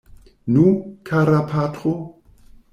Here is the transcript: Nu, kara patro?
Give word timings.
Nu, 0.55 0.63
kara 1.11 1.43
patro? 1.53 1.95